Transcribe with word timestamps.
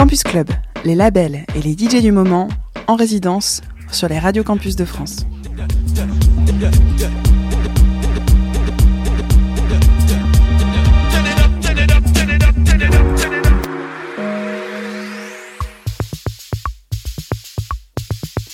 Campus 0.00 0.22
Club, 0.22 0.48
les 0.86 0.94
labels 0.94 1.44
et 1.54 1.60
les 1.60 1.74
DJ 1.74 2.00
du 2.00 2.10
moment 2.10 2.48
en 2.86 2.96
résidence 2.96 3.60
sur 3.92 4.08
les 4.08 4.18
radios 4.18 4.42
campus 4.42 4.74
de 4.74 4.86
France. 4.86 5.26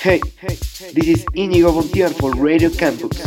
Hey, 0.02 0.20
this 0.96 1.06
is 1.06 1.24
Inigo 1.36 1.70
Montiel 1.70 2.12
for 2.12 2.32
Radio 2.34 2.70
Campus. 2.70 3.22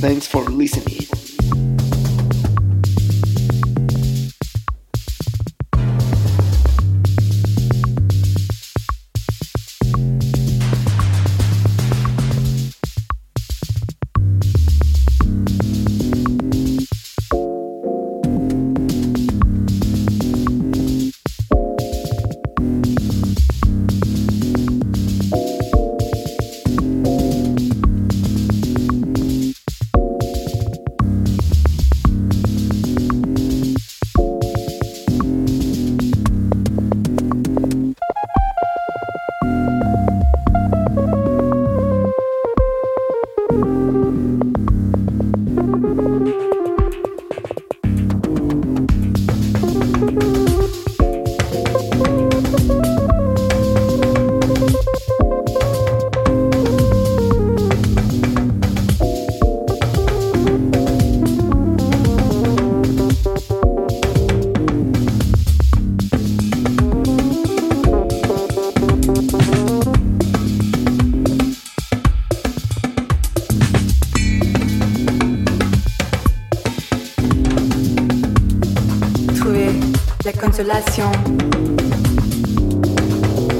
Thanks 0.00 0.26
for 0.26 0.50
listening. 0.50 1.13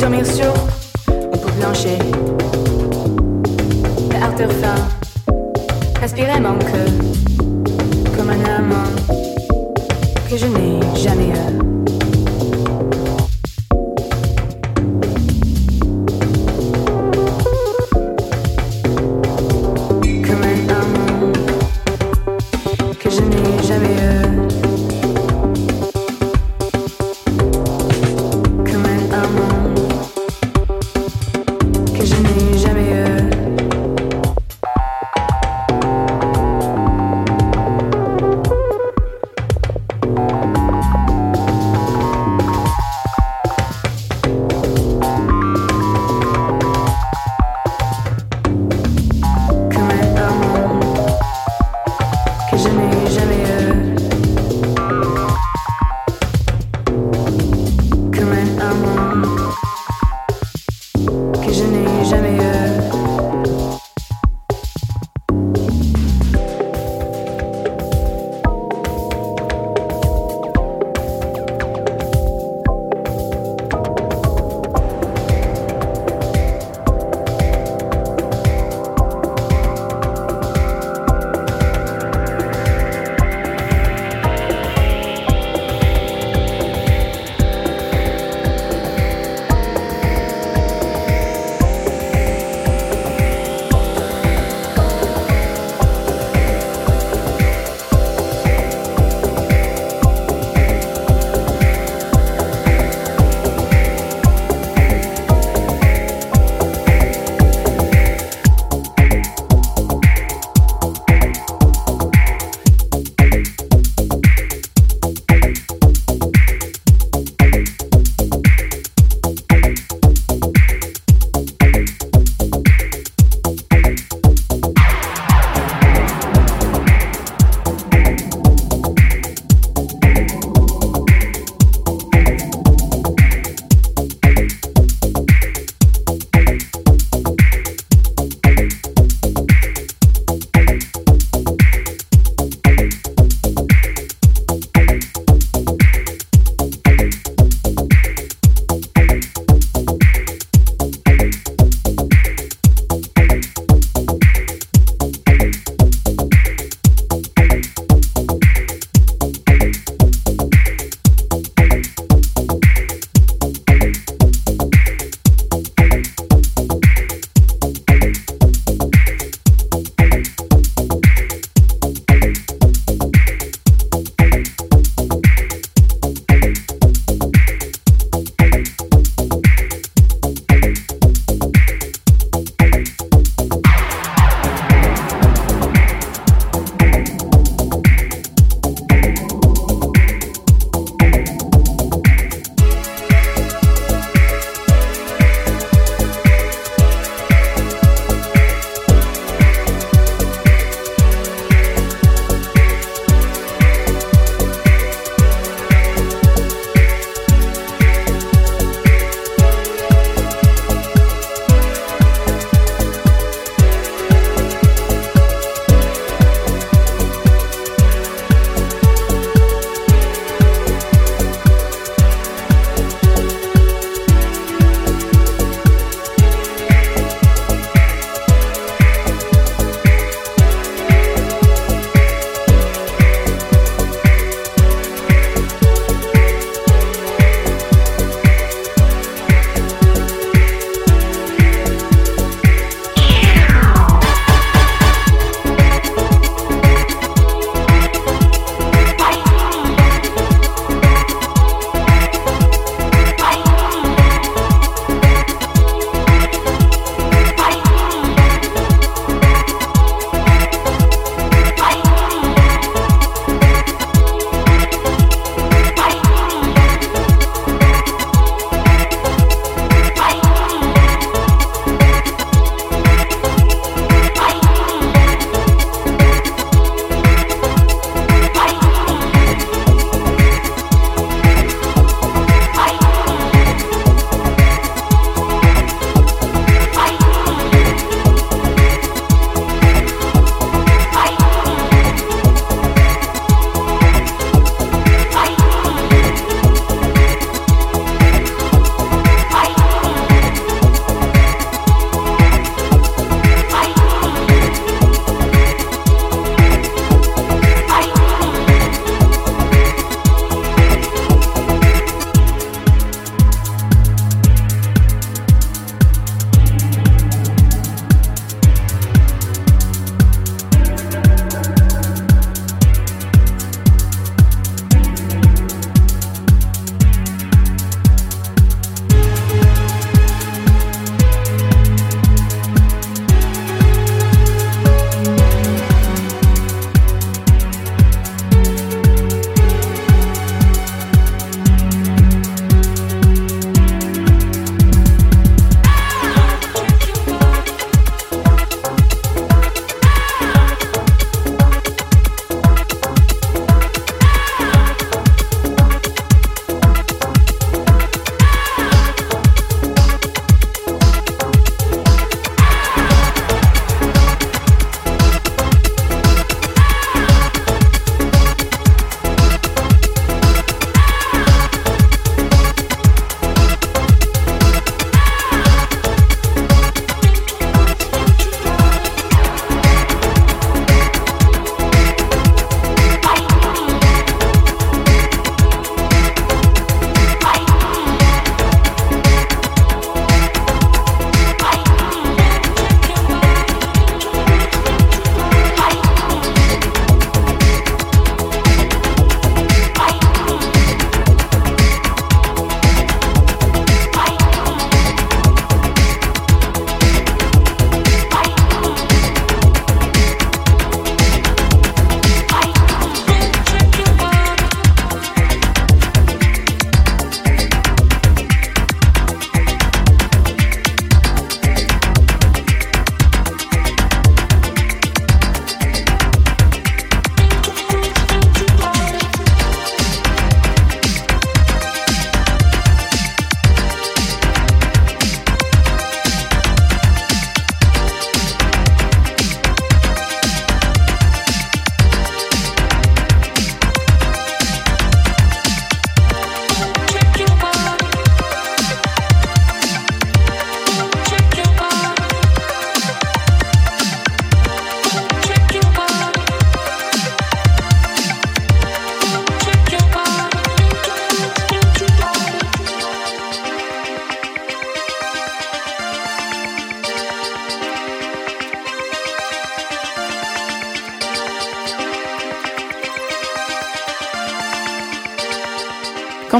Dormir 0.00 0.26
sur 0.26 0.52
une 1.08 1.40
peau 1.40 1.50
blanchée. 1.58 1.98
Le 4.10 4.22
artère 4.22 4.52
fin. 4.52 4.74
Respirer 6.00 6.40
mon 6.40 6.58
cœur. 6.58 6.93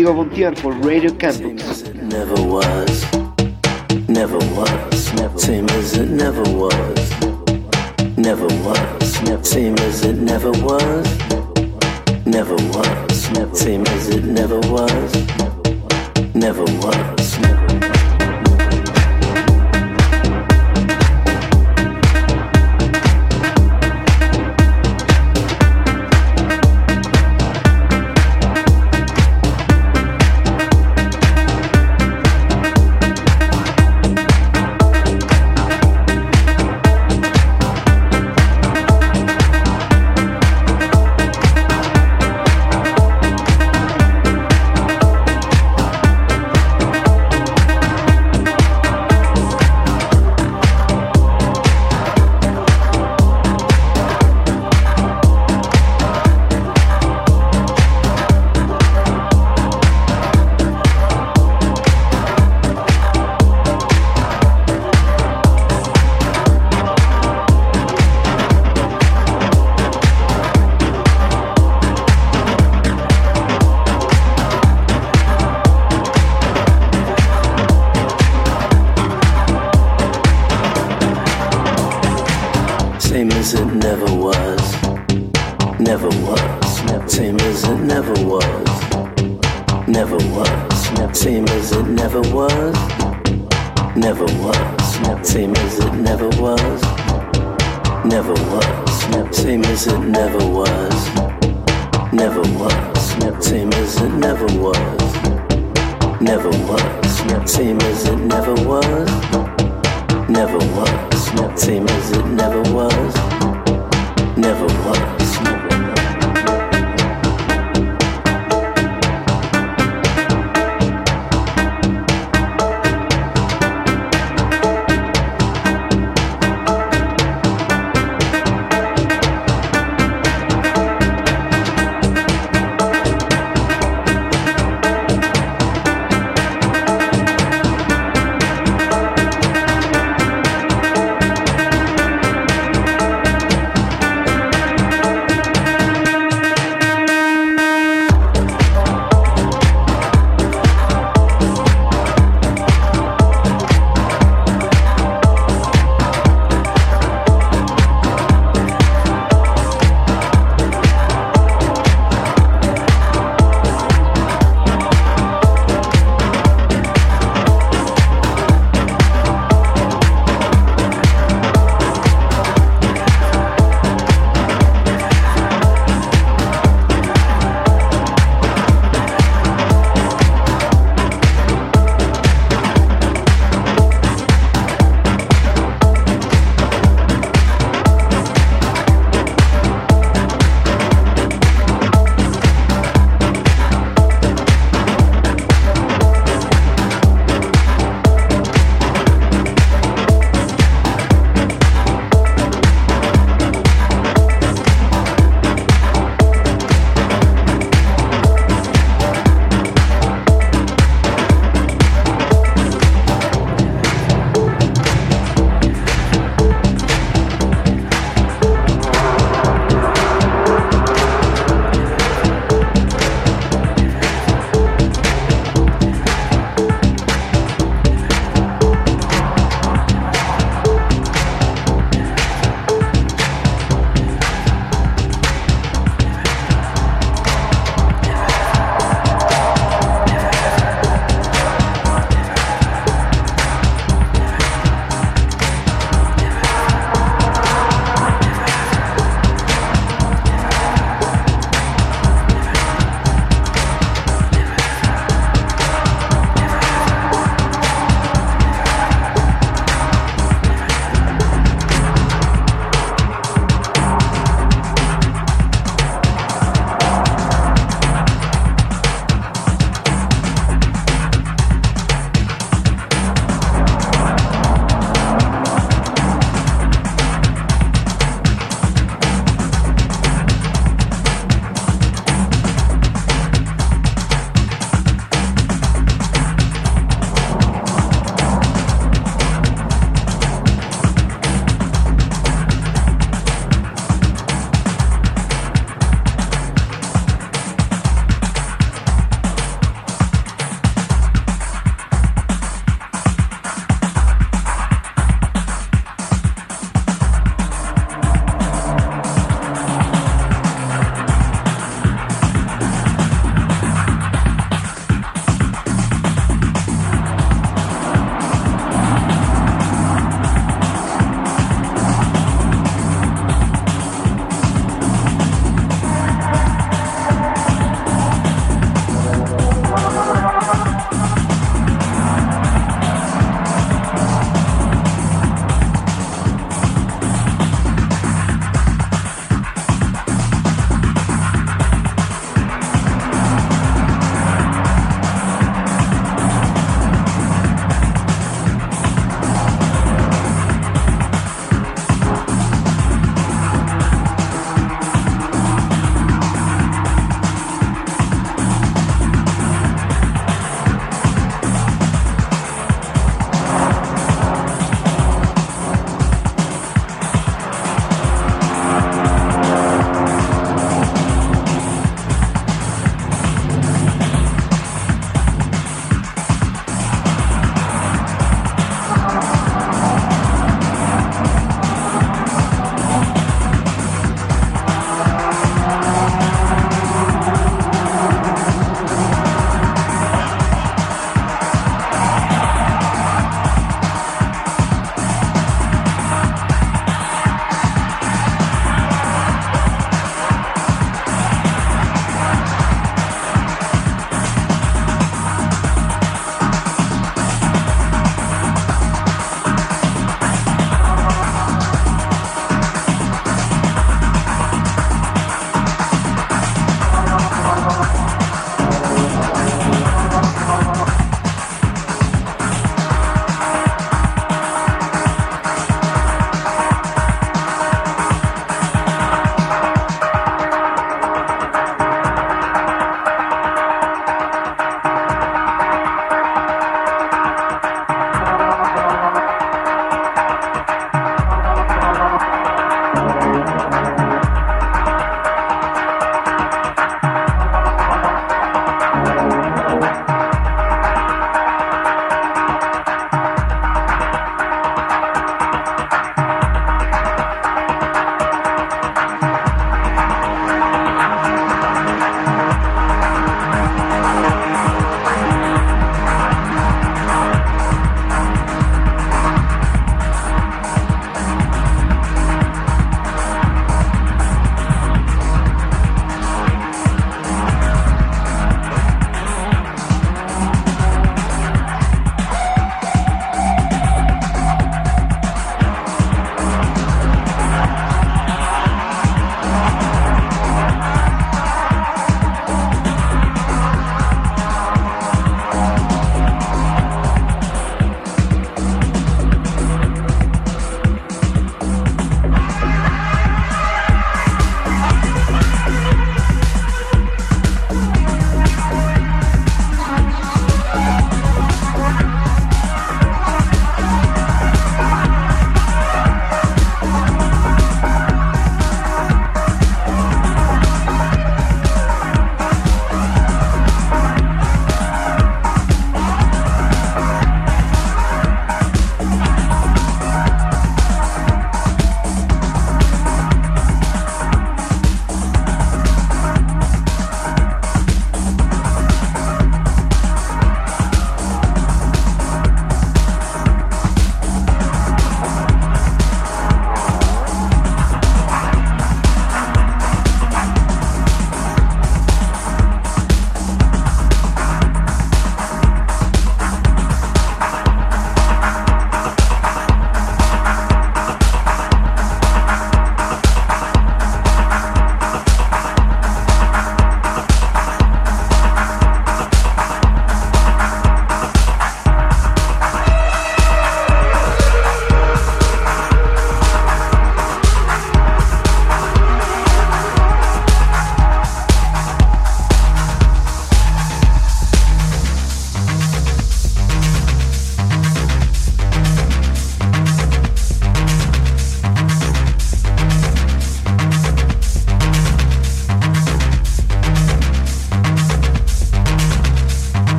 Inigo 0.00 0.14
Montiel 0.14 0.58
for 0.58 0.72
Radio 0.72 1.12
Campus. 1.12 1.82
Never 1.92 2.42
was, 2.42 3.04
never 4.08 4.38
was, 4.56 5.12
same 5.36 5.68
as 5.68 5.94
it 5.98 6.08
never 6.08 6.42
was, 6.42 7.10
never 8.16 8.46
was, 8.64 9.46
same 9.46 9.74
as 9.80 10.02
it 10.02 10.16
never 10.16 10.52
was, 10.52 11.06
never 12.24 12.56
was, 12.72 13.28
same 13.52 13.86
as 13.88 14.08
it 14.08 14.24
never 14.24 14.58
was, 14.70 15.12
never 16.34 16.64
was, 16.64 17.38
never. 17.40 17.59
Campus 17.59 17.59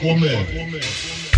comer. 0.00 1.37